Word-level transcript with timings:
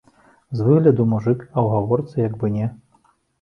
З 0.61 0.63
выгляду 0.67 1.05
мужык, 1.11 1.39
а 1.49 1.51
ў 1.51 1.67
гаворцы 1.75 2.15
як 2.27 2.33
бы 2.41 2.51
не. 2.57 2.73